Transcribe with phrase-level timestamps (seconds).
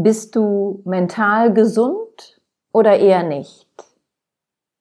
[0.00, 2.40] Bist du mental gesund
[2.72, 3.66] oder eher nicht?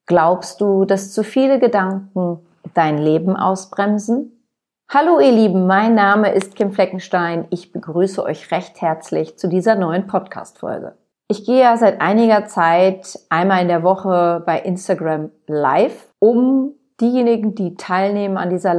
[0.06, 2.46] Glaubst du, dass zu viele Gedanken
[2.76, 4.46] dein Leben ausbremsen?
[4.94, 7.48] Hallo ihr Lieben, mein Name ist Kim Fleckenstein.
[7.50, 10.94] Ich begrüße euch recht herzlich zu dieser neuen Podcast-Folge.
[11.30, 17.56] Ich gehe ja seit einiger Zeit einmal in der Woche bei Instagram live, um diejenigen,
[17.56, 18.76] die teilnehmen an dieser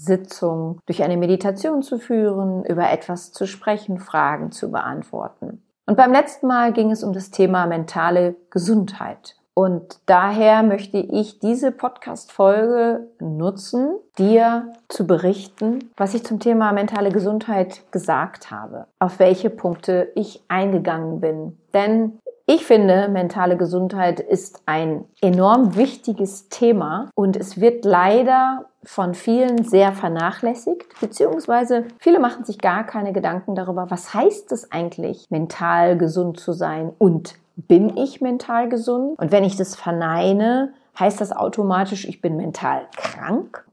[0.00, 5.62] Live-Sitzung, durch eine Meditation zu führen, über etwas zu sprechen, Fragen zu beantworten.
[5.86, 9.36] Und beim letzten Mal ging es um das Thema mentale Gesundheit.
[9.52, 17.10] Und daher möchte ich diese Podcast-Folge nutzen, dir zu berichten, was ich zum Thema mentale
[17.10, 21.58] Gesundheit gesagt habe, auf welche Punkte ich eingegangen bin.
[21.74, 22.20] Denn
[22.52, 29.62] ich finde, mentale Gesundheit ist ein enorm wichtiges Thema und es wird leider von vielen
[29.62, 35.96] sehr vernachlässigt, beziehungsweise viele machen sich gar keine Gedanken darüber, was heißt es eigentlich, mental
[35.96, 39.16] gesund zu sein und bin ich mental gesund?
[39.20, 43.64] Und wenn ich das verneine, heißt das automatisch, ich bin mental krank?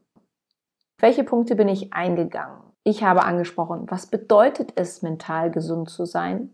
[0.99, 2.61] Welche Punkte bin ich eingegangen?
[2.83, 6.51] Ich habe angesprochen, was bedeutet es, mental gesund zu sein?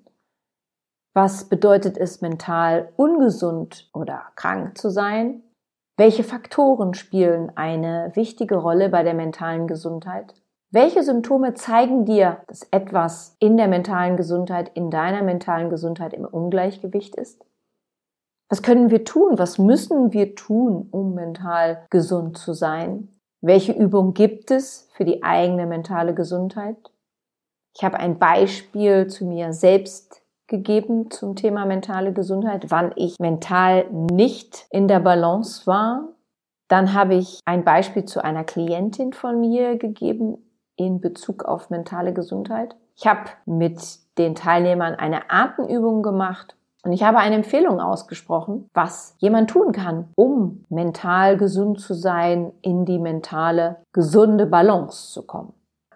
[1.16, 5.44] Was bedeutet es, mental ungesund oder krank zu sein?
[5.96, 10.34] Welche Faktoren spielen eine wichtige Rolle bei der mentalen Gesundheit?
[10.72, 16.26] Welche Symptome zeigen dir, dass etwas in der mentalen Gesundheit, in deiner mentalen Gesundheit im
[16.26, 17.46] Ungleichgewicht ist?
[18.50, 19.38] Was können wir tun?
[19.38, 23.10] Was müssen wir tun, um mental gesund zu sein?
[23.42, 26.78] Welche Übung gibt es für die eigene mentale Gesundheit?
[27.76, 30.23] Ich habe ein Beispiel zu mir selbst
[30.54, 36.10] gegeben zum Thema mentale Gesundheit, wann ich mental nicht in der Balance war.
[36.68, 40.38] Dann habe ich ein Beispiel zu einer Klientin von mir gegeben
[40.76, 42.76] in Bezug auf mentale Gesundheit.
[42.96, 43.82] Ich habe mit
[44.20, 50.10] den Teilnehmern eine Atemübung gemacht und ich habe eine Empfehlung ausgesprochen, was jemand tun kann,
[50.14, 55.54] um mental gesund zu sein, in die mentale gesunde Balance zu kommen.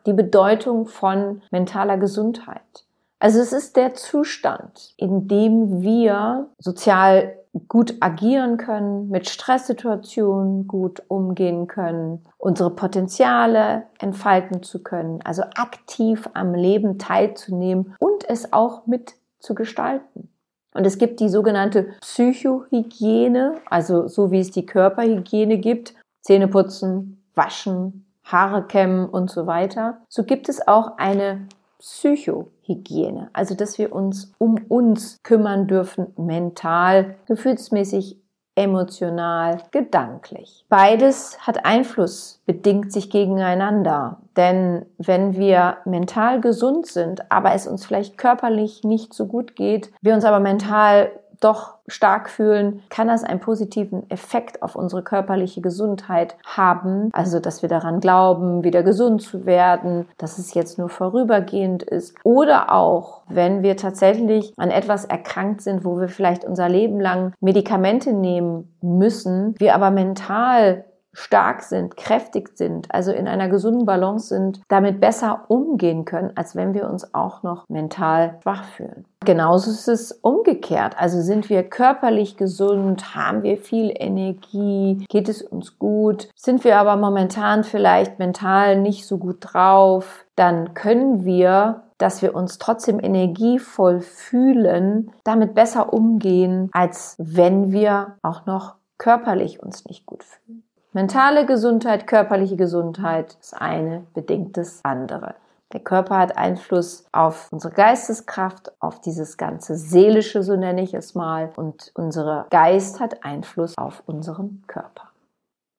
[0.07, 2.86] Die Bedeutung von mentaler Gesundheit.
[3.19, 7.33] Also es ist der Zustand, in dem wir sozial
[7.67, 16.29] gut agieren können, mit Stresssituationen gut umgehen können, unsere Potenziale entfalten zu können, also aktiv
[16.33, 20.29] am Leben teilzunehmen und es auch mit zu gestalten.
[20.73, 27.23] Und es gibt die sogenannte Psychohygiene, also so wie es die Körperhygiene gibt, Zähne putzen,
[27.33, 30.01] waschen, Haare kämmen und so weiter.
[30.09, 31.47] So gibt es auch eine
[31.79, 38.19] Psychohygiene, also dass wir uns um uns kümmern dürfen, mental, gefühlsmäßig,
[38.55, 40.65] emotional, gedanklich.
[40.67, 44.17] Beides hat Einfluss, bedingt sich gegeneinander.
[44.35, 49.91] Denn wenn wir mental gesund sind, aber es uns vielleicht körperlich nicht so gut geht,
[50.01, 55.61] wir uns aber mental doch stark fühlen, kann das einen positiven Effekt auf unsere körperliche
[55.61, 57.09] Gesundheit haben.
[57.13, 62.15] Also, dass wir daran glauben, wieder gesund zu werden, dass es jetzt nur vorübergehend ist.
[62.23, 67.33] Oder auch, wenn wir tatsächlich an etwas erkrankt sind, wo wir vielleicht unser Leben lang
[67.39, 70.85] Medikamente nehmen müssen, wir aber mental
[71.17, 76.55] stark sind, kräftig sind, also in einer gesunden Balance sind, damit besser umgehen können, als
[76.55, 79.05] wenn wir uns auch noch mental schwach fühlen.
[79.25, 80.95] Genauso ist es umgekehrt.
[80.99, 86.77] Also sind wir körperlich gesund, haben wir viel Energie, geht es uns gut, sind wir
[86.77, 92.99] aber momentan vielleicht mental nicht so gut drauf, dann können wir dass wir uns trotzdem
[92.99, 100.66] energievoll fühlen, damit besser umgehen, als wenn wir auch noch körperlich uns nicht gut fühlen.
[100.97, 105.35] Mentale Gesundheit, körperliche Gesundheit, das eine bedingt das andere.
[105.71, 111.13] Der Körper hat Einfluss auf unsere Geisteskraft, auf dieses ganze Seelische, so nenne ich es
[111.13, 115.03] mal, und unser Geist hat Einfluss auf unseren Körper.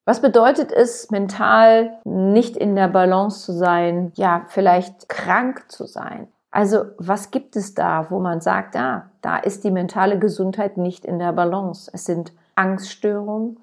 [0.07, 6.29] Was bedeutet es, mental nicht in der Balance zu sein, ja, vielleicht krank zu sein?
[6.53, 11.05] Also, was gibt es da, wo man sagt, ah, da ist die mentale Gesundheit nicht
[11.05, 11.91] in der Balance?
[11.93, 13.59] Es sind Angststörungen,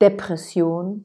[0.00, 1.04] Depression,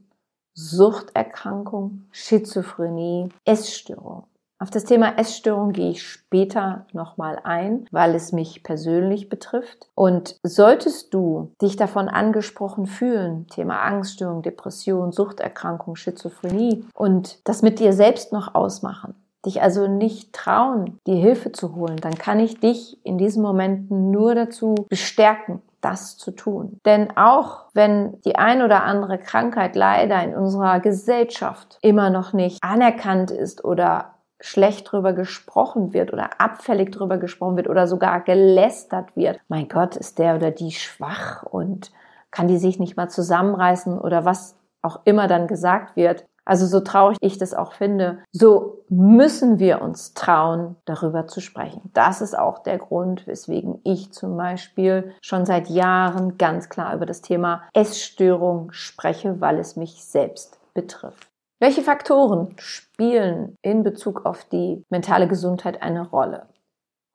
[0.53, 4.24] Suchterkrankung, Schizophrenie, Essstörung.
[4.57, 9.89] Auf das Thema Essstörung gehe ich später nochmal ein, weil es mich persönlich betrifft.
[9.95, 17.80] Und solltest du dich davon angesprochen fühlen, Thema Angststörung, Depression, Suchterkrankung, Schizophrenie und das mit
[17.80, 19.13] dir selbst noch ausmachen,
[19.45, 24.09] dich also nicht trauen, die Hilfe zu holen, dann kann ich dich in diesen Momenten
[24.09, 26.81] nur dazu bestärken, das zu tun.
[26.85, 32.63] Denn auch wenn die ein oder andere Krankheit leider in unserer Gesellschaft immer noch nicht
[32.63, 39.15] anerkannt ist oder schlecht drüber gesprochen wird oder abfällig drüber gesprochen wird oder sogar gelästert
[39.15, 39.39] wird.
[39.47, 41.91] Mein Gott, ist der oder die schwach und
[42.31, 46.25] kann die sich nicht mal zusammenreißen oder was auch immer dann gesagt wird.
[46.45, 51.89] Also so traurig ich das auch finde, so müssen wir uns trauen, darüber zu sprechen.
[51.94, 57.07] Das ist auch der Grund, weswegen ich zum Beispiel schon seit Jahren ganz klar über
[57.07, 61.27] das Thema Essstörung spreche, weil es mich selbst betrifft.
[61.59, 66.47] Welche Faktoren spielen in Bezug auf die mentale Gesundheit eine Rolle?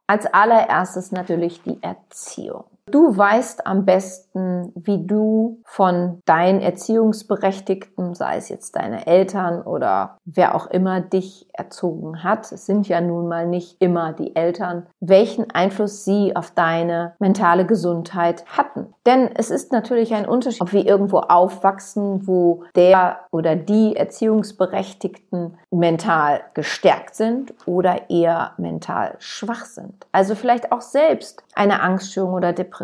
[0.08, 2.64] Als allererstes natürlich die Erziehung.
[2.90, 10.18] Du weißt am besten, wie du von deinen Erziehungsberechtigten, sei es jetzt deine Eltern oder
[10.24, 14.86] wer auch immer dich erzogen hat, es sind ja nun mal nicht immer die Eltern,
[14.98, 18.94] welchen Einfluss sie auf deine mentale Gesundheit hatten.
[19.06, 25.58] Denn es ist natürlich ein Unterschied, ob wir irgendwo aufwachsen, wo der oder die Erziehungsberechtigten
[25.70, 30.06] mental gestärkt sind oder eher mental schwach sind.
[30.12, 32.79] Also vielleicht auch selbst eine Angststörung oder Depression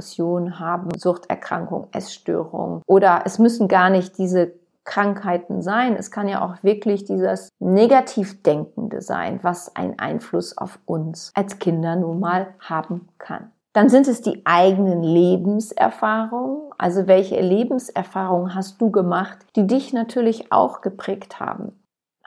[0.59, 4.53] haben, Suchterkrankung, Essstörung oder es müssen gar nicht diese
[4.85, 5.97] Krankheiten sein.
[5.97, 11.97] Es kann ja auch wirklich dieses Negativdenkende sein, was einen Einfluss auf uns als Kinder
[11.97, 13.51] nun mal haben kann.
[13.75, 16.73] Dann sind es die eigenen Lebenserfahrungen.
[16.79, 21.79] Also welche Lebenserfahrungen hast du gemacht, die dich natürlich auch geprägt haben?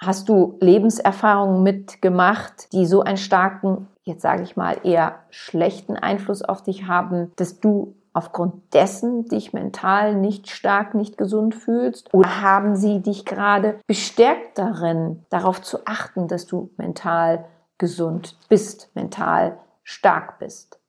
[0.01, 6.42] Hast du Lebenserfahrungen mitgemacht, die so einen starken, jetzt sage ich mal, eher schlechten Einfluss
[6.42, 12.13] auf dich haben, dass du aufgrund dessen dich mental nicht stark, nicht gesund fühlst?
[12.13, 17.45] Oder haben sie dich gerade bestärkt darin, darauf zu achten, dass du mental
[17.78, 20.80] gesund bist, mental stark bist?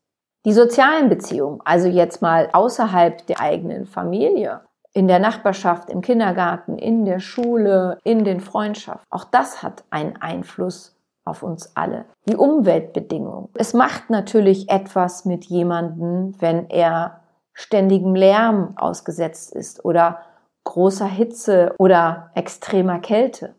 [0.45, 4.61] Die sozialen Beziehungen, also jetzt mal außerhalb der eigenen Familie,
[4.93, 9.07] in der Nachbarschaft, im Kindergarten, in der Schule, in den Freundschaften.
[9.11, 12.07] Auch das hat einen Einfluss auf uns alle.
[12.29, 13.49] Die Umweltbedingungen.
[13.55, 17.21] Es macht natürlich etwas mit jemandem, wenn er
[17.53, 20.21] ständigem Lärm ausgesetzt ist oder
[20.65, 23.55] großer Hitze oder extremer Kälte.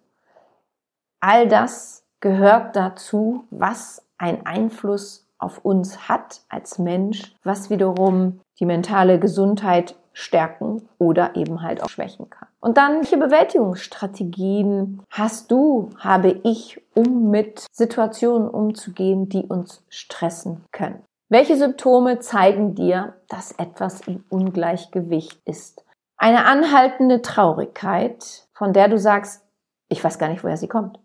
[1.20, 8.66] All das gehört dazu, was einen Einfluss auf uns hat als Mensch, was wiederum die
[8.66, 12.48] mentale Gesundheit stärken oder eben halt auch schwächen kann.
[12.60, 20.66] Und dann, welche Bewältigungsstrategien hast du, habe ich, um mit Situationen umzugehen, die uns stressen
[20.72, 21.02] können?
[21.30, 25.86] Welche Symptome zeigen dir, dass etwas im Ungleichgewicht ist?
[26.18, 29.44] Eine anhaltende Traurigkeit, von der du sagst,
[29.88, 31.00] ich weiß gar nicht, woher sie kommt.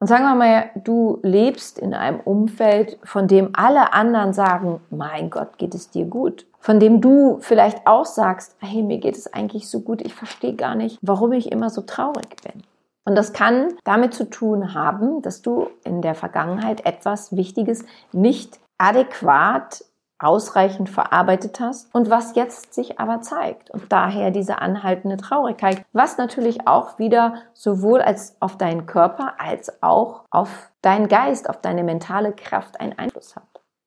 [0.00, 5.28] Und sagen wir mal, du lebst in einem Umfeld, von dem alle anderen sagen, mein
[5.28, 6.46] Gott, geht es dir gut.
[6.58, 10.54] Von dem du vielleicht auch sagst, hey, mir geht es eigentlich so gut, ich verstehe
[10.54, 12.62] gar nicht, warum ich immer so traurig bin.
[13.04, 18.58] Und das kann damit zu tun haben, dass du in der Vergangenheit etwas Wichtiges nicht
[18.78, 19.84] adäquat
[20.20, 23.70] ausreichend verarbeitet hast und was jetzt sich aber zeigt.
[23.70, 29.82] Und daher diese anhaltende Traurigkeit, was natürlich auch wieder sowohl als auf deinen Körper als
[29.82, 33.42] auch auf deinen Geist, auf deine mentale Kraft einen Einfluss hat.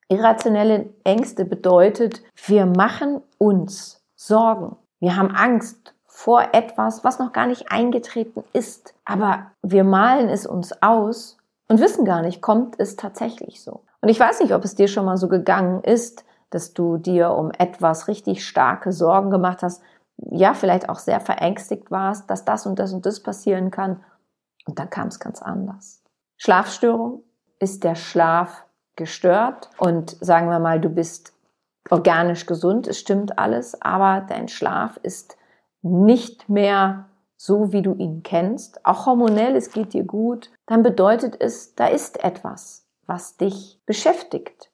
[0.09, 4.75] Irrationelle Ängste bedeutet, wir machen uns Sorgen.
[4.99, 8.93] Wir haben Angst vor etwas, was noch gar nicht eingetreten ist.
[9.05, 13.81] Aber wir malen es uns aus und wissen gar nicht, kommt es tatsächlich so.
[14.03, 17.31] Und ich weiß nicht, ob es dir schon mal so gegangen ist, dass du dir
[17.31, 19.81] um etwas richtig starke Sorgen gemacht hast,
[20.17, 24.03] ja, vielleicht auch sehr verängstigt warst, dass das und das und das passieren kann.
[24.65, 26.03] Und dann kam es ganz anders.
[26.35, 27.23] Schlafstörung?
[27.59, 28.65] Ist der Schlaf
[28.97, 29.69] gestört?
[29.77, 31.31] Und sagen wir mal, du bist
[31.89, 35.37] organisch gesund, es stimmt alles, aber dein Schlaf ist
[35.81, 37.05] nicht mehr
[37.37, 41.87] so, wie du ihn kennst, auch hormonell, es geht dir gut, dann bedeutet es, da
[41.87, 42.82] ist etwas
[43.13, 44.71] was dich beschäftigt.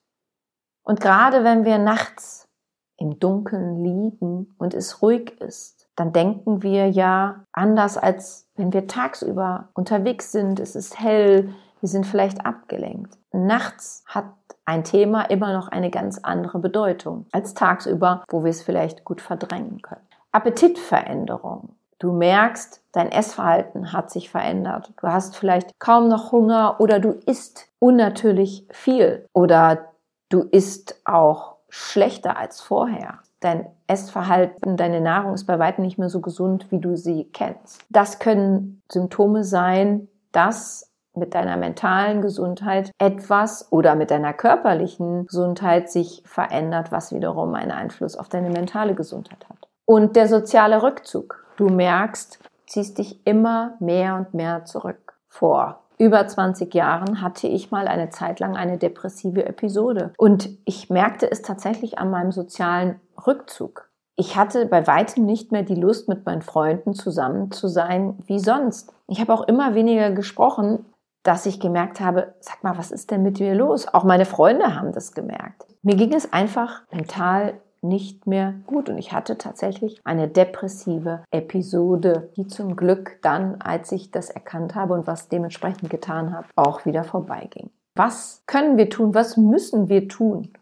[0.82, 2.48] Und gerade wenn wir nachts
[2.96, 8.86] im Dunkeln liegen und es ruhig ist, dann denken wir ja anders als wenn wir
[8.86, 13.18] tagsüber unterwegs sind, es ist hell, wir sind vielleicht abgelenkt.
[13.32, 14.32] Nachts hat
[14.64, 19.20] ein Thema immer noch eine ganz andere Bedeutung als tagsüber, wo wir es vielleicht gut
[19.20, 20.06] verdrängen können.
[20.32, 21.76] Appetitveränderung.
[22.00, 24.90] Du merkst, dein Essverhalten hat sich verändert.
[25.00, 29.90] Du hast vielleicht kaum noch Hunger oder du isst unnatürlich viel oder
[30.30, 33.18] du isst auch schlechter als vorher.
[33.40, 37.82] Dein Essverhalten, deine Nahrung ist bei weitem nicht mehr so gesund, wie du sie kennst.
[37.90, 45.90] Das können Symptome sein, dass mit deiner mentalen Gesundheit etwas oder mit deiner körperlichen Gesundheit
[45.90, 49.68] sich verändert, was wiederum einen Einfluss auf deine mentale Gesundheit hat.
[49.86, 51.44] Und der soziale Rückzug.
[51.60, 57.70] Du merkst, ziehst dich immer mehr und mehr zurück vor über 20 Jahren hatte ich
[57.70, 60.14] mal eine Zeit lang eine depressive Episode.
[60.16, 63.90] Und ich merkte es tatsächlich an meinem sozialen Rückzug.
[64.16, 68.38] Ich hatte bei weitem nicht mehr die Lust, mit meinen Freunden zusammen zu sein wie
[68.38, 68.94] sonst.
[69.08, 70.86] Ich habe auch immer weniger gesprochen,
[71.22, 73.86] dass ich gemerkt habe, sag mal, was ist denn mit mir los?
[73.92, 75.66] Auch meine Freunde haben das gemerkt.
[75.82, 82.30] Mir ging es einfach mental nicht mehr gut und ich hatte tatsächlich eine depressive Episode,
[82.36, 86.84] die zum Glück dann, als ich das erkannt habe und was dementsprechend getan habe, auch
[86.84, 87.70] wieder vorbeiging.
[87.94, 89.14] Was können wir tun?
[89.14, 90.52] Was müssen wir tun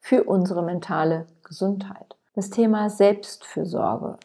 [0.00, 2.16] für unsere mentale Gesundheit?
[2.34, 4.18] Das Thema Selbstfürsorge.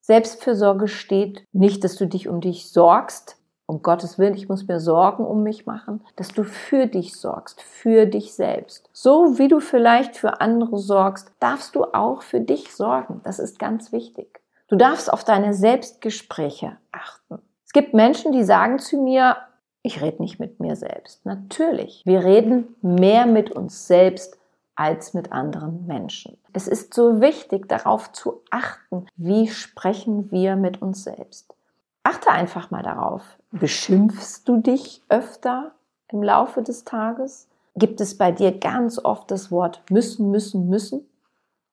[0.00, 3.38] Selbstfürsorge steht nicht, dass du dich um dich sorgst,
[3.72, 7.62] um Gottes Willen, ich muss mir Sorgen um mich machen, dass du für dich sorgst,
[7.62, 8.90] für dich selbst.
[8.92, 13.22] So wie du vielleicht für andere sorgst, darfst du auch für dich sorgen.
[13.24, 14.40] Das ist ganz wichtig.
[14.68, 17.38] Du darfst auf deine Selbstgespräche achten.
[17.64, 19.38] Es gibt Menschen, die sagen zu mir,
[19.82, 21.24] ich rede nicht mit mir selbst.
[21.24, 24.38] Natürlich, wir reden mehr mit uns selbst
[24.74, 26.36] als mit anderen Menschen.
[26.52, 31.54] Es ist so wichtig, darauf zu achten, wie sprechen wir mit uns selbst.
[32.02, 33.22] Achte einfach mal darauf.
[33.52, 35.72] Beschimpfst du dich öfter
[36.08, 37.48] im Laufe des Tages?
[37.76, 41.08] Gibt es bei dir ganz oft das Wort müssen, müssen, müssen?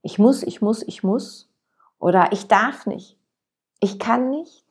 [0.02, 1.50] Ich muss, ich muss, ich muss.
[2.00, 3.18] Oder ich darf nicht.
[3.80, 4.66] Ich kann nicht.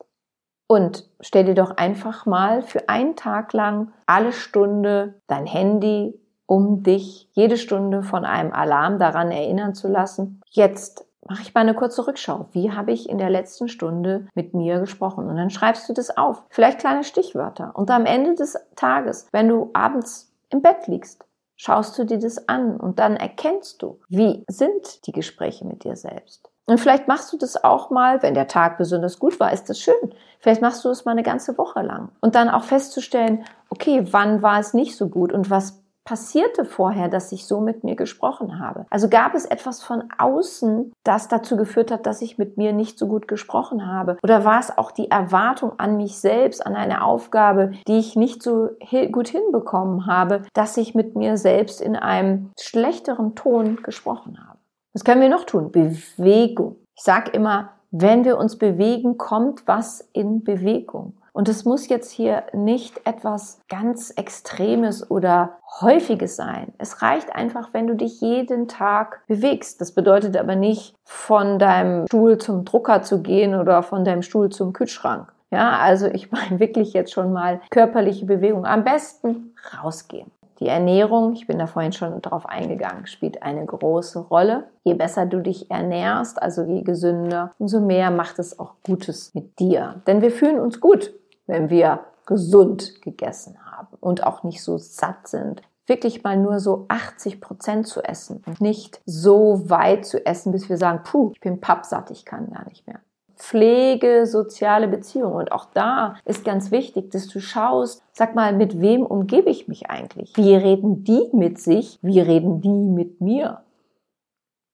[0.67, 6.83] Und stell dir doch einfach mal für einen Tag lang alle Stunde dein Handy, um
[6.83, 10.41] dich jede Stunde von einem Alarm daran erinnern zu lassen.
[10.47, 12.47] Jetzt mache ich mal eine kurze Rückschau.
[12.51, 15.27] Wie habe ich in der letzten Stunde mit mir gesprochen?
[15.27, 16.43] Und dann schreibst du das auf.
[16.49, 17.71] Vielleicht kleine Stichwörter.
[17.75, 22.47] Und am Ende des Tages, wenn du abends im Bett liegst, schaust du dir das
[22.47, 26.49] an und dann erkennst du, wie sind die Gespräche mit dir selbst.
[26.65, 29.79] Und vielleicht machst du das auch mal, wenn der Tag besonders gut war, ist das
[29.79, 30.13] schön.
[30.39, 32.09] Vielleicht machst du es mal eine ganze Woche lang.
[32.21, 35.78] Und dann auch festzustellen, okay, wann war es nicht so gut und was
[36.09, 38.87] passierte vorher, dass ich so mit mir gesprochen habe?
[38.89, 42.97] Also gab es etwas von außen, das dazu geführt hat, dass ich mit mir nicht
[42.97, 44.17] so gut gesprochen habe?
[44.23, 48.41] Oder war es auch die Erwartung an mich selbst, an eine Aufgabe, die ich nicht
[48.41, 48.69] so
[49.11, 54.57] gut hinbekommen habe, dass ich mit mir selbst in einem schlechteren Ton gesprochen habe?
[54.93, 55.71] Was können wir noch tun?
[55.71, 56.77] Bewegung.
[56.97, 61.18] Ich sage immer, wenn wir uns bewegen, kommt was in Bewegung.
[61.39, 66.73] Und es muss jetzt hier nicht etwas ganz Extremes oder Häufiges sein.
[66.79, 69.79] Es reicht einfach, wenn du dich jeden Tag bewegst.
[69.79, 74.49] Das bedeutet aber nicht, von deinem Stuhl zum Drucker zu gehen oder von deinem Stuhl
[74.49, 75.31] zum Kühlschrank.
[75.49, 78.65] Ja, also ich meine wirklich jetzt schon mal körperliche Bewegung.
[78.65, 80.29] Am besten rausgehen.
[80.59, 84.65] Die Ernährung, ich bin da vorhin schon drauf eingegangen, spielt eine große Rolle.
[84.83, 89.57] Je besser du dich ernährst, also je gesünder, umso mehr macht es auch Gutes mit
[89.57, 90.01] dir.
[90.05, 91.13] Denn wir fühlen uns gut,
[91.49, 95.61] wenn wir gesund gegessen haben und auch nicht so satt sind.
[95.87, 100.69] Wirklich mal nur so 80 Prozent zu essen und nicht so weit zu essen, bis
[100.69, 102.99] wir sagen, puh, ich bin pappsatt, ich kann gar nicht mehr.
[103.35, 105.33] Pflege, soziale Beziehungen.
[105.33, 109.67] Und auch da ist ganz wichtig, dass du schaust, sag mal, mit wem umgebe ich
[109.67, 110.35] mich eigentlich?
[110.37, 111.97] Wie reden die mit sich?
[112.03, 113.63] Wie reden die mit mir?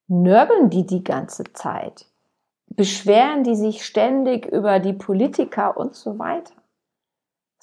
[0.08, 2.08] Nörgeln die die ganze Zeit?
[2.68, 6.54] Beschweren die sich ständig über die Politiker und so weiter?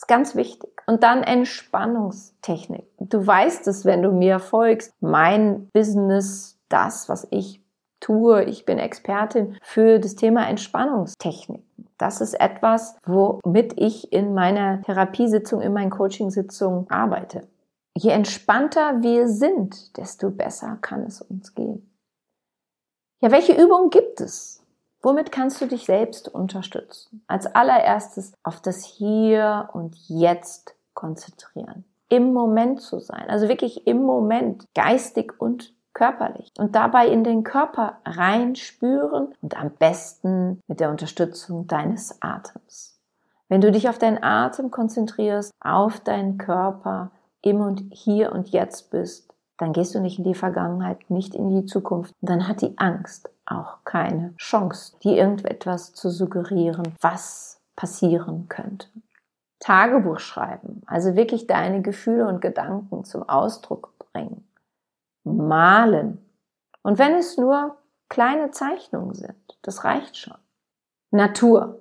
[0.03, 0.71] Ist ganz wichtig.
[0.87, 2.87] Und dann Entspannungstechnik.
[2.99, 4.93] Du weißt es, wenn du mir folgst.
[5.01, 7.63] Mein Business, das, was ich
[8.01, 11.63] tue, ich bin Expertin für das Thema Entspannungstechnik.
[11.99, 17.47] Das ist etwas, womit ich in meiner Therapiesitzung, in meinen Coachingsitzungen arbeite.
[17.97, 21.89] Je entspannter wir sind, desto besser kann es uns gehen.
[23.21, 24.62] Ja, welche Übungen gibt es?
[25.03, 27.25] Womit kannst du dich selbst unterstützen?
[27.27, 31.85] Als allererstes auf das Hier und Jetzt konzentrieren.
[32.09, 33.29] Im Moment zu sein.
[33.29, 34.65] Also wirklich im Moment.
[34.75, 36.53] Geistig und körperlich.
[36.59, 42.99] Und dabei in den Körper reinspüren und am besten mit der Unterstützung deines Atems.
[43.49, 47.11] Wenn du dich auf deinen Atem konzentrierst, auf deinen Körper,
[47.43, 51.51] im und hier und jetzt bist, dann gehst du nicht in die Vergangenheit, nicht in
[51.51, 52.15] die Zukunft.
[52.21, 58.89] Und dann hat die Angst auch keine Chance, dir irgendetwas zu suggerieren, was passieren könnte.
[59.61, 64.45] Tagebuch schreiben, also wirklich deine Gefühle und Gedanken zum Ausdruck bringen.
[65.25, 66.19] Malen.
[66.83, 67.77] Und wenn es nur
[68.09, 70.37] kleine Zeichnungen sind, das reicht schon.
[71.13, 71.81] Natur.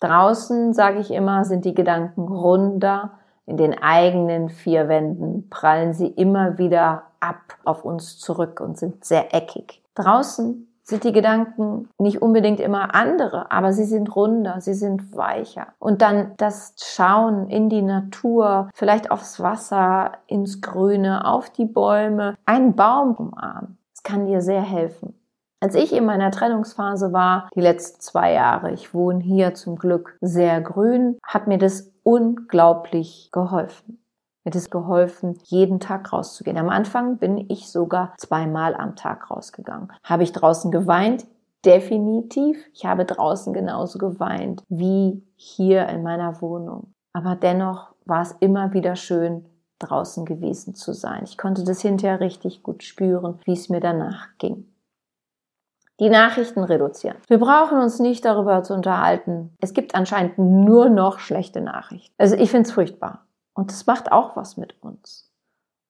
[0.00, 3.18] Draußen, sage ich immer, sind die Gedanken runder.
[3.44, 9.04] In den eigenen vier Wänden prallen sie immer wieder ab auf uns zurück und sind
[9.04, 9.82] sehr eckig.
[9.94, 15.68] Draußen sind die Gedanken nicht unbedingt immer andere, aber sie sind runder, sie sind weicher.
[15.78, 22.34] Und dann das Schauen in die Natur, vielleicht aufs Wasser, ins Grüne, auf die Bäume,
[22.44, 23.78] einen Baum umarmen.
[23.94, 25.14] Das kann dir sehr helfen.
[25.62, 30.16] Als ich in meiner Trennungsphase war, die letzten zwei Jahre, ich wohne hier zum Glück
[30.22, 33.99] sehr grün, hat mir das unglaublich geholfen.
[34.50, 36.58] Hat es geholfen, jeden Tag rauszugehen.
[36.58, 39.92] Am Anfang bin ich sogar zweimal am Tag rausgegangen.
[40.02, 41.24] Habe ich draußen geweint?
[41.64, 42.58] Definitiv.
[42.74, 46.92] Ich habe draußen genauso geweint wie hier in meiner Wohnung.
[47.12, 49.44] Aber dennoch war es immer wieder schön,
[49.78, 51.20] draußen gewesen zu sein.
[51.22, 54.66] Ich konnte das hinterher richtig gut spüren, wie es mir danach ging
[56.00, 57.18] die Nachrichten reduzieren.
[57.28, 59.54] Wir brauchen uns nicht darüber zu unterhalten.
[59.60, 62.14] Es gibt anscheinend nur noch schlechte Nachrichten.
[62.16, 63.26] Also ich finde es furchtbar.
[63.54, 65.30] Und es macht auch was mit uns.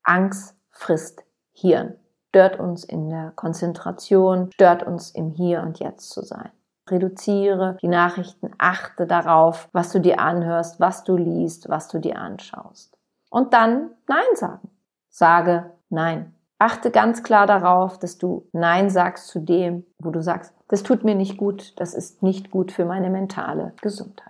[0.03, 1.97] Angst frisst Hirn,
[2.29, 6.51] stört uns in der Konzentration, stört uns im Hier und Jetzt zu sein.
[6.89, 12.19] Reduziere die Nachrichten, achte darauf, was du dir anhörst, was du liest, was du dir
[12.19, 12.97] anschaust.
[13.31, 14.71] Und dann Nein sagen.
[15.09, 16.35] Sage Nein.
[16.59, 21.05] Achte ganz klar darauf, dass du Nein sagst zu dem, wo du sagst, das tut
[21.05, 24.30] mir nicht gut, das ist nicht gut für meine mentale Gesundheit.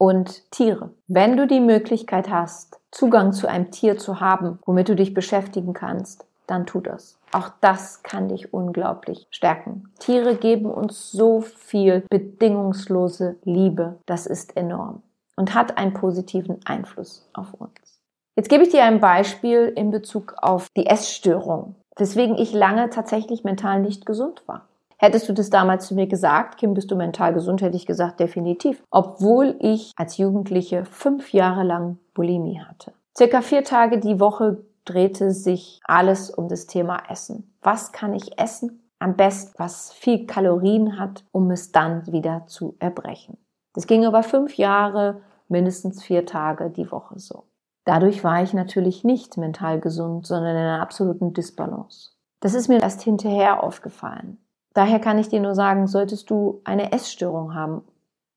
[0.00, 0.94] Und Tiere.
[1.08, 5.74] Wenn du die Möglichkeit hast, Zugang zu einem Tier zu haben, womit du dich beschäftigen
[5.74, 7.18] kannst, dann tu das.
[7.32, 9.90] Auch das kann dich unglaublich stärken.
[9.98, 13.98] Tiere geben uns so viel bedingungslose Liebe.
[14.06, 15.02] Das ist enorm
[15.36, 18.00] und hat einen positiven Einfluss auf uns.
[18.36, 23.44] Jetzt gebe ich dir ein Beispiel in Bezug auf die Essstörung, weswegen ich lange tatsächlich
[23.44, 24.69] mental nicht gesund war.
[25.02, 28.20] Hättest du das damals zu mir gesagt, Kim, bist du mental gesund, hätte ich gesagt,
[28.20, 28.82] definitiv.
[28.90, 32.92] Obwohl ich als Jugendliche fünf Jahre lang Bulimie hatte.
[33.16, 37.56] Circa vier Tage die Woche drehte sich alles um das Thema Essen.
[37.62, 38.90] Was kann ich essen?
[38.98, 43.38] Am besten, was viel Kalorien hat, um es dann wieder zu erbrechen.
[43.72, 47.44] Das ging über fünf Jahre, mindestens vier Tage die Woche so.
[47.86, 52.10] Dadurch war ich natürlich nicht mental gesund, sondern in einer absoluten Disbalance.
[52.40, 54.36] Das ist mir erst hinterher aufgefallen.
[54.74, 57.82] Daher kann ich dir nur sagen, solltest du eine Essstörung haben,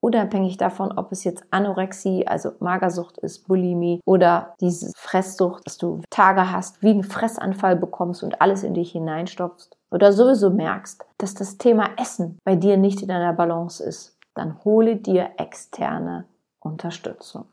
[0.03, 6.01] unabhängig davon, ob es jetzt Anorexie, also Magersucht ist, Bulimie oder diese Fresssucht, dass du
[6.09, 11.35] Tage hast, wie einen Fressanfall bekommst und alles in dich hineinstopfst oder sowieso merkst, dass
[11.35, 16.25] das Thema Essen bei dir nicht in einer Balance ist, dann hole dir externe
[16.59, 17.45] Unterstützung.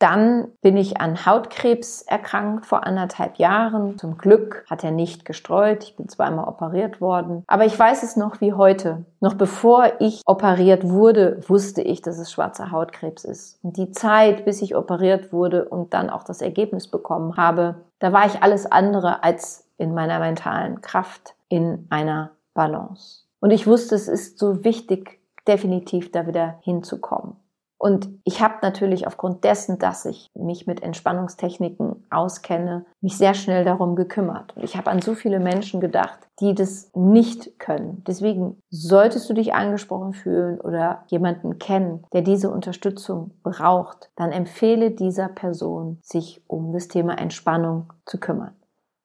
[0.00, 3.98] Dann bin ich an Hautkrebs erkrankt vor anderthalb Jahren.
[3.98, 5.84] Zum Glück hat er nicht gestreut.
[5.84, 7.44] Ich bin zweimal operiert worden.
[7.46, 9.04] Aber ich weiß es noch wie heute.
[9.20, 13.58] Noch bevor ich operiert wurde, wusste ich, dass es schwarzer Hautkrebs ist.
[13.62, 18.10] Und die Zeit, bis ich operiert wurde und dann auch das Ergebnis bekommen habe, da
[18.14, 23.24] war ich alles andere als in meiner mentalen Kraft, in einer Balance.
[23.40, 27.36] Und ich wusste, es ist so wichtig, definitiv da wieder hinzukommen.
[27.80, 33.64] Und ich habe natürlich aufgrund dessen, dass ich mich mit Entspannungstechniken auskenne, mich sehr schnell
[33.64, 34.54] darum gekümmert.
[34.54, 38.04] Und ich habe an so viele Menschen gedacht, die das nicht können.
[38.06, 44.90] Deswegen solltest du dich angesprochen fühlen oder jemanden kennen, der diese Unterstützung braucht, dann empfehle
[44.90, 48.54] dieser Person, sich um das Thema Entspannung zu kümmern.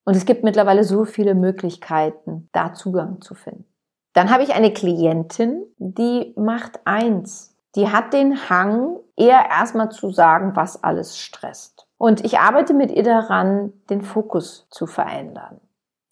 [0.03, 3.63] Und es gibt mittlerweile so viele Möglichkeiten, da Zugang zu finden.
[4.11, 10.09] Dann habe ich eine Klientin, die macht eins die hat den Hang, eher erstmal zu
[10.11, 11.87] sagen, was alles stresst.
[11.97, 15.61] Und ich arbeite mit ihr daran, den Fokus zu verändern.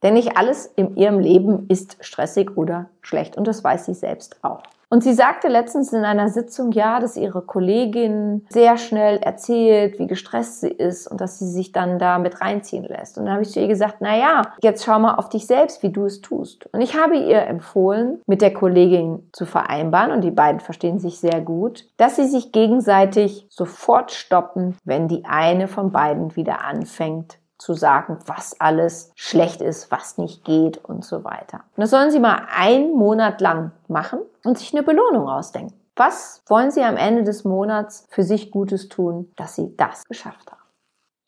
[0.02, 4.44] Denn nicht alles in ihrem Leben ist stressig oder schlecht und das weiß sie selbst
[4.44, 4.64] auch.
[4.94, 10.06] Und sie sagte letztens in einer Sitzung, ja, dass ihre Kollegin sehr schnell erzählt, wie
[10.06, 13.18] gestresst sie ist und dass sie sich dann da mit reinziehen lässt.
[13.18, 15.82] Und dann habe ich zu ihr gesagt, na ja, jetzt schau mal auf dich selbst,
[15.82, 16.68] wie du es tust.
[16.72, 21.18] Und ich habe ihr empfohlen, mit der Kollegin zu vereinbaren, und die beiden verstehen sich
[21.18, 27.40] sehr gut, dass sie sich gegenseitig sofort stoppen, wenn die eine von beiden wieder anfängt
[27.64, 31.62] zu sagen, was alles schlecht ist, was nicht geht und so weiter.
[31.76, 35.74] Und das sollen Sie mal einen Monat lang machen und sich eine Belohnung ausdenken.
[35.96, 40.52] Was wollen Sie am Ende des Monats für sich Gutes tun, dass Sie das geschafft
[40.52, 40.62] haben?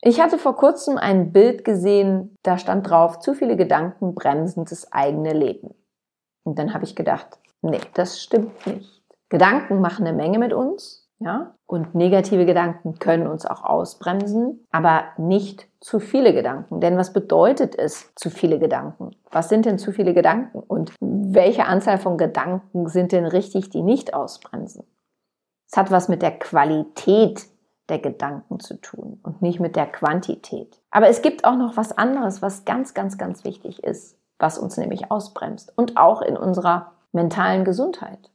[0.02, 4.92] Ich hatte vor kurzem ein Bild gesehen, da stand drauf, zu viele Gedanken bremsen das
[4.92, 5.74] eigene Leben.
[6.44, 9.02] Und dann habe ich gedacht, nee, das stimmt nicht.
[9.30, 15.04] Gedanken machen eine Menge mit uns, ja, und negative Gedanken können uns auch ausbremsen, aber
[15.16, 16.80] nicht zu viele Gedanken.
[16.80, 19.16] Denn was bedeutet es, zu viele Gedanken?
[19.30, 20.58] Was sind denn zu viele Gedanken?
[20.58, 24.84] Und welche Anzahl von Gedanken sind denn richtig, die nicht ausbremsen?
[25.70, 27.46] Es hat was mit der Qualität
[27.88, 30.80] der Gedanken zu tun und nicht mit der Quantität.
[30.90, 34.76] Aber es gibt auch noch was anderes, was ganz, ganz, ganz wichtig ist, was uns
[34.76, 38.30] nämlich ausbremst und auch in unserer mentalen Gesundheit.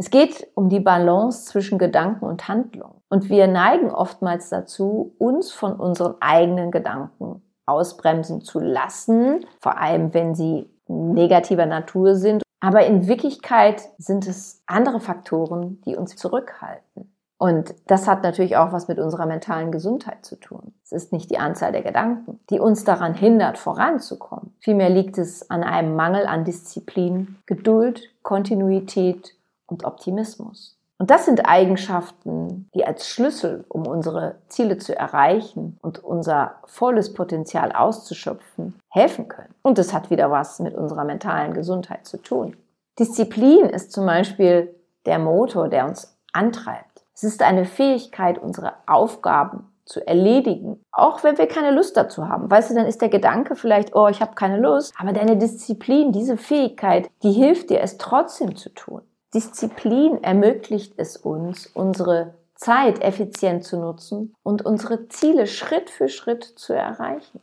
[0.00, 3.02] Es geht um die Balance zwischen Gedanken und Handlung.
[3.08, 10.14] Und wir neigen oftmals dazu, uns von unseren eigenen Gedanken ausbremsen zu lassen, vor allem
[10.14, 12.42] wenn sie negativer Natur sind.
[12.60, 17.12] Aber in Wirklichkeit sind es andere Faktoren, die uns zurückhalten.
[17.40, 20.74] Und das hat natürlich auch was mit unserer mentalen Gesundheit zu tun.
[20.82, 24.56] Es ist nicht die Anzahl der Gedanken, die uns daran hindert, voranzukommen.
[24.58, 29.37] Vielmehr liegt es an einem Mangel an Disziplin, Geduld, Kontinuität
[29.68, 30.78] und Optimismus.
[31.00, 37.14] Und das sind Eigenschaften, die als Schlüssel, um unsere Ziele zu erreichen und unser volles
[37.14, 39.54] Potenzial auszuschöpfen, helfen können.
[39.62, 42.56] Und es hat wieder was mit unserer mentalen Gesundheit zu tun.
[42.98, 44.74] Disziplin ist zum Beispiel
[45.06, 47.04] der Motor, der uns antreibt.
[47.14, 52.50] Es ist eine Fähigkeit, unsere Aufgaben zu erledigen, auch wenn wir keine Lust dazu haben.
[52.50, 56.12] Weißt du, dann ist der Gedanke vielleicht, oh, ich habe keine Lust, aber deine Disziplin,
[56.12, 59.02] diese Fähigkeit, die hilft dir, es trotzdem zu tun.
[59.34, 66.44] Disziplin ermöglicht es uns, unsere Zeit effizient zu nutzen und unsere Ziele Schritt für Schritt
[66.44, 67.40] zu erreichen.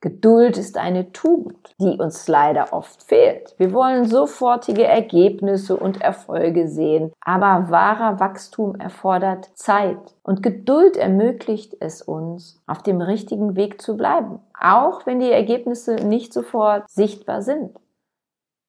[0.00, 3.56] Geduld ist eine Tugend, die uns leider oft fehlt.
[3.58, 11.76] Wir wollen sofortige Ergebnisse und Erfolge sehen, aber wahrer Wachstum erfordert Zeit und Geduld ermöglicht
[11.80, 17.42] es uns, auf dem richtigen Weg zu bleiben, auch wenn die Ergebnisse nicht sofort sichtbar
[17.42, 17.76] sind.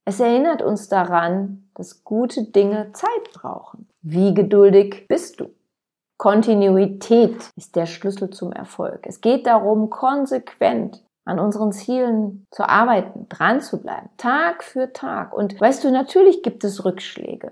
[0.10, 3.88] Es erinnert uns daran, dass gute Dinge Zeit brauchen.
[4.02, 5.54] Wie geduldig bist du?
[6.18, 9.06] Kontinuität ist der Schlüssel zum Erfolg.
[9.06, 15.32] Es geht darum, konsequent an unseren Zielen zu arbeiten, dran zu bleiben, Tag für Tag.
[15.32, 17.52] Und weißt du, natürlich gibt es Rückschläge.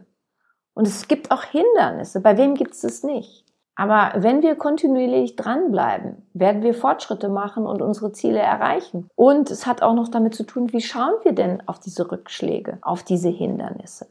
[0.73, 2.21] Und es gibt auch Hindernisse.
[2.21, 3.45] Bei wem gibt es es nicht?
[3.79, 9.07] Aber wenn wir kontinuierlich dranbleiben, werden wir Fortschritte machen und unsere Ziele erreichen.
[9.15, 12.79] Und es hat auch noch damit zu tun, wie schauen wir denn auf diese Rückschläge,
[12.81, 14.07] auf diese Hindernisse.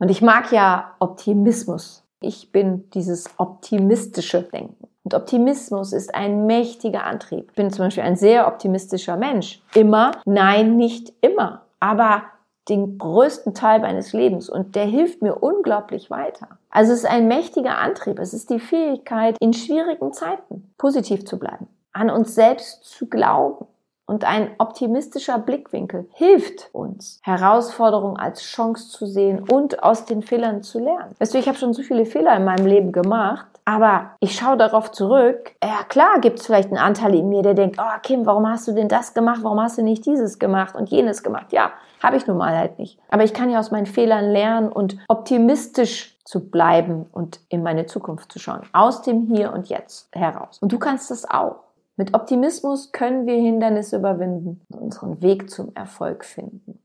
[0.00, 2.04] Und ich mag ja Optimismus.
[2.20, 4.88] Ich bin dieses optimistische Denken.
[5.04, 7.50] Und Optimismus ist ein mächtiger Antrieb.
[7.50, 9.62] Ich bin zum Beispiel ein sehr optimistischer Mensch.
[9.74, 12.22] Immer, nein, nicht immer, aber
[12.68, 16.48] den größten Teil meines Lebens und der hilft mir unglaublich weiter.
[16.70, 18.18] Also es ist ein mächtiger Antrieb.
[18.18, 23.66] Es ist die Fähigkeit, in schwierigen Zeiten positiv zu bleiben, an uns selbst zu glauben,
[24.06, 30.62] und ein optimistischer Blickwinkel hilft uns, Herausforderungen als Chance zu sehen und aus den Fehlern
[30.62, 31.14] zu lernen.
[31.18, 34.56] Weißt du, ich habe schon so viele Fehler in meinem Leben gemacht, aber ich schaue
[34.56, 35.54] darauf zurück.
[35.62, 38.68] Ja, klar gibt es vielleicht einen Anteil in mir, der denkt, oh Kim, warum hast
[38.68, 39.40] du denn das gemacht?
[39.42, 41.52] Warum hast du nicht dieses gemacht und jenes gemacht?
[41.52, 41.72] Ja,
[42.02, 42.98] habe ich nun mal halt nicht.
[43.08, 47.86] Aber ich kann ja aus meinen Fehlern lernen und optimistisch zu bleiben und in meine
[47.86, 48.62] Zukunft zu schauen.
[48.72, 50.58] Aus dem Hier und Jetzt heraus.
[50.60, 51.56] Und du kannst das auch.
[51.96, 56.80] Mit Optimismus können wir Hindernisse überwinden und unseren Weg zum Erfolg finden.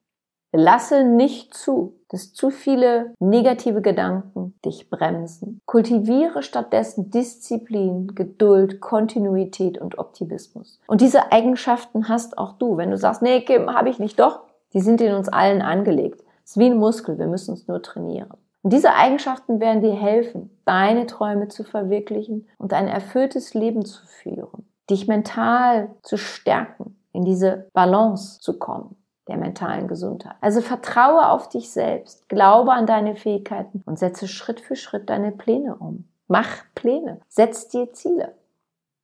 [0.52, 5.62] Lasse nicht zu, dass zu viele negative Gedanken dich bremsen.
[5.66, 10.80] Kultiviere stattdessen Disziplin, Geduld, Kontinuität und Optimismus.
[10.88, 12.78] Und diese Eigenschaften hast auch du.
[12.78, 14.42] Wenn du sagst, nee, Kim, habe ich nicht, doch,
[14.74, 16.24] die sind in uns allen angelegt.
[16.44, 18.32] Es ist wie ein Muskel, wir müssen es nur trainieren.
[18.64, 24.06] Und diese Eigenschaften werden dir helfen, deine Träume zu verwirklichen und ein erfülltes Leben zu
[24.06, 28.96] führen dich mental zu stärken, in diese Balance zu kommen
[29.30, 30.36] der mentalen Gesundheit.
[30.42, 35.32] Also vertraue auf dich selbst, glaube an deine Fähigkeiten und setze Schritt für Schritt deine
[35.32, 36.06] Pläne um.
[36.28, 38.36] Mach Pläne, setz dir Ziele.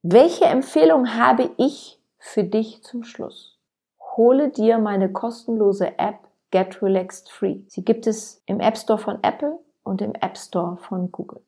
[0.01, 3.57] Welche Empfehlung habe ich für dich zum Schluss?
[4.17, 6.19] Hole dir meine kostenlose App
[6.51, 7.59] Get Relaxed Free.
[7.67, 11.41] Sie gibt es im App Store von Apple und im App Store von Google.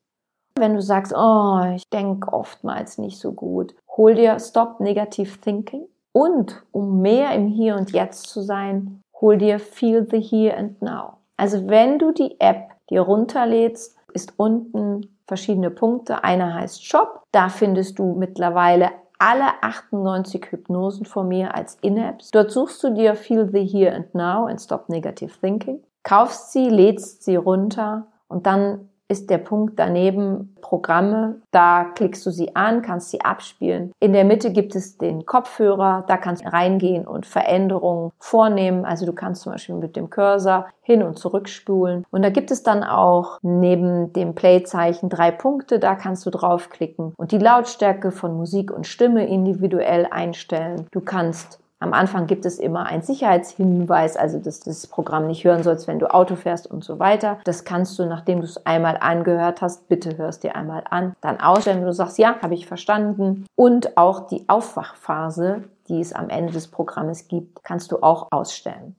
[0.56, 5.88] Wenn du sagst, oh, ich denke oftmals nicht so gut, hol dir Stop Negative Thinking
[6.18, 10.82] und um mehr im Hier und Jetzt zu sein, hol dir Feel the Here and
[10.82, 11.18] Now.
[11.38, 16.24] Also wenn du die App dir runterlädst, ist unten verschiedene Punkte.
[16.24, 17.22] Einer heißt Shop.
[17.32, 22.32] Da findest du mittlerweile alle 98 Hypnosen von mir als In-Apps.
[22.32, 26.68] Dort suchst du dir Feel the Here and Now and Stop Negative Thinking, kaufst sie,
[26.68, 31.42] lädst sie runter und dann ist der Punkt daneben Programme.
[31.52, 33.92] Da klickst du sie an, kannst sie abspielen.
[34.00, 36.04] In der Mitte gibt es den Kopfhörer.
[36.08, 38.86] Da kannst du reingehen und Veränderungen vornehmen.
[38.86, 42.06] Also du kannst zum Beispiel mit dem Cursor hin und zurück spulen.
[42.12, 45.80] Und da gibt es dann auch neben dem Play-Zeichen drei Punkte.
[45.80, 50.88] Da kannst du draufklicken und die Lautstärke von Musik und Stimme individuell einstellen.
[50.92, 55.44] Du kannst am Anfang gibt es immer einen Sicherheitshinweis, also dass du das Programm nicht
[55.44, 57.38] hören sollst, wenn du Auto fährst und so weiter.
[57.44, 61.40] Das kannst du, nachdem du es einmal angehört hast, bitte hörst dir einmal an, dann
[61.40, 63.46] ausstellen, wenn du sagst, ja, habe ich verstanden.
[63.56, 68.96] Und auch die Aufwachphase, die es am Ende des Programmes gibt, kannst du auch ausstellen.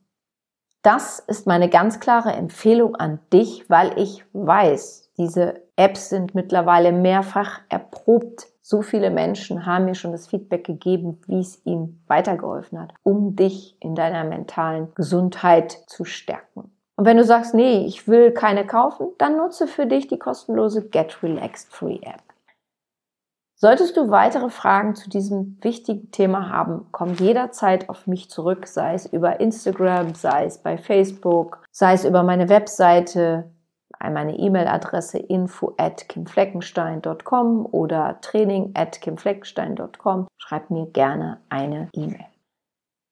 [0.81, 6.93] Das ist meine ganz klare Empfehlung an dich, weil ich weiß, diese Apps sind mittlerweile
[6.93, 8.47] mehrfach erprobt.
[8.71, 13.35] So viele Menschen haben mir schon das Feedback gegeben, wie es ihnen weitergeholfen hat, um
[13.35, 16.71] dich in deiner mentalen Gesundheit zu stärken.
[16.95, 20.87] Und wenn du sagst, nee, ich will keine kaufen, dann nutze für dich die kostenlose
[20.87, 22.21] Get Relaxed Free App.
[23.55, 28.93] Solltest du weitere Fragen zu diesem wichtigen Thema haben, komm jederzeit auf mich zurück, sei
[28.93, 33.49] es über Instagram, sei es bei Facebook, sei es über meine Webseite,
[34.01, 40.27] meine E-Mail-Adresse info at kimfleckenstein.com oder training at kimfleckenstein.com.
[40.37, 42.25] Schreib mir gerne eine E-Mail.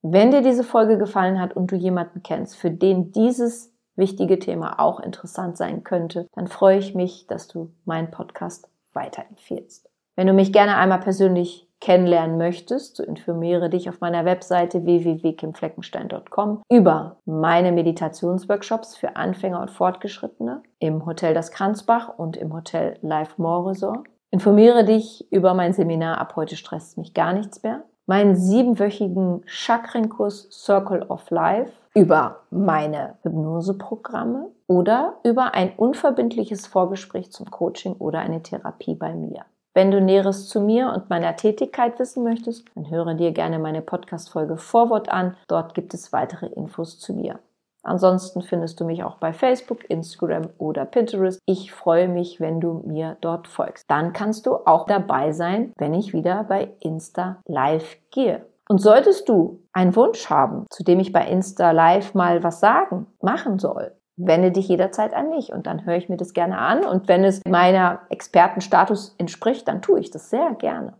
[0.02, 4.80] Wenn dir diese Folge gefallen hat und du jemanden kennst, für den dieses wichtige Thema
[4.80, 9.90] auch interessant sein könnte, dann freue ich mich, dass du meinen Podcast weiterempfiehlst.
[10.16, 16.64] Wenn du mich gerne einmal persönlich kennenlernen möchtest, so informiere dich auf meiner Webseite www.kimfleckenstein.com
[16.70, 23.34] über meine Meditationsworkshops für Anfänger und Fortgeschrittene im Hotel Das Kranzbach und im Hotel Life
[23.38, 24.08] More Resort.
[24.32, 27.84] Informiere dich über mein Seminar Ab heute stresst mich gar nichts mehr.
[28.06, 37.50] Meinen siebenwöchigen Chakrenkurs Circle of Life über meine Hypnoseprogramme oder über ein unverbindliches Vorgespräch zum
[37.50, 39.46] Coaching oder eine Therapie bei mir.
[39.78, 43.84] Wenn du Näheres zu mir und meiner Tätigkeit wissen möchtest, dann höre dir gerne meine
[43.84, 45.38] Podcast-Folge Vorwort an.
[45.48, 47.38] Dort gibt es weitere Infos zu mir.
[47.84, 51.40] Ansonsten findest du mich auch bei Facebook, Instagram oder Pinterest.
[51.46, 53.86] Ich freue mich, wenn du mir dort folgst.
[53.88, 58.48] Dann kannst du auch dabei sein, wenn ich wieder bei Insta Live gehe.
[58.68, 63.06] Und solltest du einen Wunsch haben, zu dem ich bei Insta Live mal was sagen,
[63.22, 66.84] machen soll, wende dich jederzeit an mich und dann höre ich mir das gerne an.
[66.84, 70.94] Und wenn es meiner Expertenstatus entspricht, dann tue ich das sehr gerne.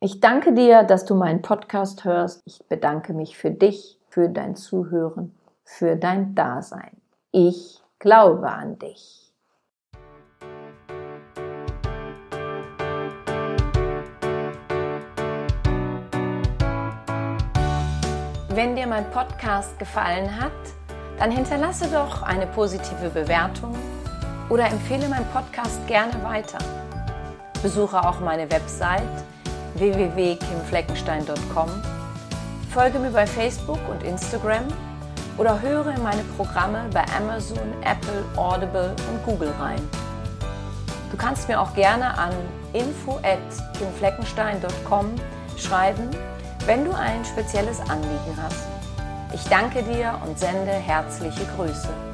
[0.00, 2.40] Ich danke dir, dass du meinen Podcast hörst.
[2.46, 6.96] Ich bedanke mich für dich, für dein Zuhören, für dein Dasein.
[7.32, 9.20] Ich glaube an dich.
[18.52, 20.50] Wenn dir mein Podcast gefallen hat,
[21.20, 23.76] dann hinterlasse doch eine positive Bewertung
[24.48, 26.56] oder empfehle meinen Podcast gerne weiter.
[27.62, 29.02] Besuche auch meine Website
[29.74, 31.68] www.kimfleckenstein.com,
[32.72, 34.64] folge mir bei Facebook und Instagram
[35.36, 39.86] oder höre in meine Programme bei Amazon, Apple, Audible und Google rein.
[41.10, 42.32] Du kannst mir auch gerne an
[42.72, 45.14] info@kimfleckenstein.com
[45.58, 46.08] schreiben,
[46.64, 48.79] wenn du ein spezielles Anliegen hast.
[49.32, 52.09] Ich danke dir und sende herzliche Grüße.